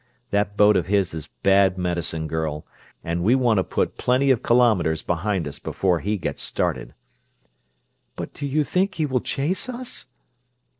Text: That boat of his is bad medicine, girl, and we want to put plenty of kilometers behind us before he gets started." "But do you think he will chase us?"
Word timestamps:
That 0.31 0.57
boat 0.57 0.77
of 0.77 0.87
his 0.87 1.13
is 1.13 1.29
bad 1.43 1.77
medicine, 1.77 2.25
girl, 2.27 2.65
and 3.03 3.23
we 3.23 3.35
want 3.35 3.57
to 3.59 3.63
put 3.63 3.99
plenty 3.99 4.31
of 4.31 4.41
kilometers 4.41 5.03
behind 5.03 5.47
us 5.47 5.59
before 5.59 5.99
he 5.99 6.17
gets 6.17 6.41
started." 6.41 6.95
"But 8.15 8.33
do 8.33 8.47
you 8.47 8.63
think 8.63 8.95
he 8.95 9.05
will 9.05 9.21
chase 9.21 9.69
us?" 9.69 10.07